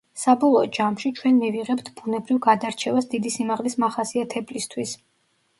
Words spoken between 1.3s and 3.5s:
მივიღებთ, ბუნებრივ გადარჩევას დიდი